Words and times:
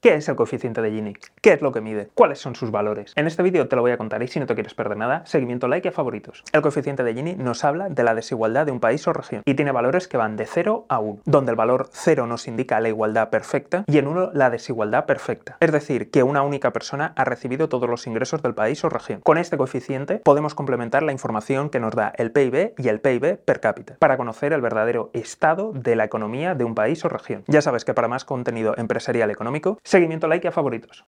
¿Qué 0.00 0.14
es 0.14 0.28
el 0.28 0.36
coeficiente 0.36 0.80
de 0.80 0.92
Gini? 0.92 1.14
¿Qué 1.42 1.54
es 1.54 1.60
lo 1.60 1.72
que 1.72 1.80
mide? 1.80 2.08
¿Cuáles 2.14 2.38
son 2.38 2.54
sus 2.54 2.70
valores? 2.70 3.12
En 3.16 3.26
este 3.26 3.42
vídeo 3.42 3.66
te 3.66 3.74
lo 3.74 3.82
voy 3.82 3.90
a 3.90 3.98
contar 3.98 4.22
y 4.22 4.28
si 4.28 4.38
no 4.38 4.46
te 4.46 4.54
quieres 4.54 4.72
perder 4.72 4.96
nada, 4.96 5.26
seguimiento, 5.26 5.66
like 5.66 5.88
y 5.88 5.90
a 5.90 5.92
favoritos. 5.92 6.44
El 6.52 6.62
coeficiente 6.62 7.02
de 7.02 7.14
Gini 7.14 7.34
nos 7.34 7.64
habla 7.64 7.88
de 7.88 8.04
la 8.04 8.14
desigualdad 8.14 8.64
de 8.64 8.70
un 8.70 8.78
país 8.78 9.08
o 9.08 9.12
región 9.12 9.42
y 9.44 9.54
tiene 9.54 9.72
valores 9.72 10.06
que 10.06 10.16
van 10.16 10.36
de 10.36 10.46
0 10.46 10.86
a 10.88 11.00
1, 11.00 11.22
donde 11.24 11.50
el 11.50 11.56
valor 11.56 11.88
0 11.90 12.28
nos 12.28 12.46
indica 12.46 12.78
la 12.78 12.90
igualdad 12.90 13.30
perfecta 13.30 13.82
y 13.88 13.98
en 13.98 14.06
1 14.06 14.30
la 14.34 14.50
desigualdad 14.50 15.04
perfecta. 15.04 15.56
Es 15.58 15.72
decir, 15.72 16.12
que 16.12 16.22
una 16.22 16.42
única 16.42 16.72
persona 16.72 17.12
ha 17.16 17.24
recibido 17.24 17.68
todos 17.68 17.90
los 17.90 18.06
ingresos 18.06 18.40
del 18.40 18.54
país 18.54 18.84
o 18.84 18.88
región. 18.88 19.20
Con 19.22 19.36
este 19.36 19.56
coeficiente 19.56 20.20
podemos 20.20 20.54
complementar 20.54 21.02
la 21.02 21.10
información 21.10 21.70
que 21.70 21.80
nos 21.80 21.96
da 21.96 22.12
el 22.16 22.30
PIB 22.30 22.74
y 22.78 22.86
el 22.86 23.00
PIB 23.00 23.38
per 23.38 23.58
cápita 23.58 23.96
para 23.98 24.16
conocer 24.16 24.52
el 24.52 24.60
verdadero 24.60 25.10
estado 25.12 25.72
de 25.72 25.96
la 25.96 26.04
economía 26.04 26.54
de 26.54 26.62
un 26.62 26.76
país 26.76 27.04
o 27.04 27.08
región. 27.08 27.42
Ya 27.48 27.62
sabes 27.62 27.84
que 27.84 27.94
para 27.94 28.06
más 28.06 28.24
contenido 28.24 28.74
empresarial 28.76 29.32
económico, 29.32 29.80
seguimiento, 29.88 30.28
like 30.28 30.46
y 30.46 30.48
a 30.48 30.52
favoritos. 30.52 31.04